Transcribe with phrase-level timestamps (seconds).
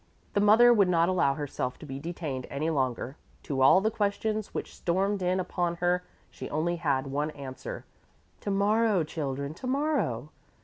[0.33, 3.17] The mother would not allow herself to be detained any longer.
[3.43, 7.85] To all the questions which stormed in upon her she only had one answer:
[8.39, 10.29] "To morrow, children, to morrow."